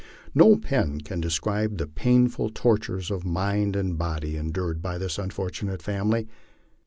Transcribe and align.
No 0.33 0.55
pen 0.55 1.01
can 1.01 1.21
describe 1.21 1.77
the 1.77 1.85
painful 1.85 2.49
tortures 2.49 3.11
of 3.11 3.23
mind 3.23 3.75
and 3.75 3.99
body 3.99 4.35
endured 4.35 4.81
by 4.81 4.97
this 4.97 5.19
unfortunate 5.19 5.83
family. 5.83 6.27